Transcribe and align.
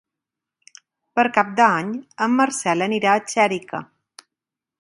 Per 1.19 1.25
Cap 1.35 1.51
d'Any 1.59 1.93
en 2.27 2.39
Marcel 2.39 2.87
anirà 2.89 3.15
a 3.19 3.25
Xèrica. 3.35 3.87